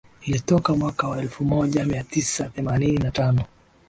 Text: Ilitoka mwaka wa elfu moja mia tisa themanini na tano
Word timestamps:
Ilitoka 0.21 0.75
mwaka 0.75 1.07
wa 1.07 1.19
elfu 1.19 1.45
moja 1.45 1.85
mia 1.85 2.03
tisa 2.03 2.49
themanini 2.49 2.97
na 2.97 3.11
tano 3.11 3.45